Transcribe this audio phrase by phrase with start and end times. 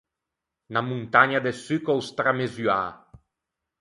[0.71, 2.81] Unna montagna de succao stramesuâ.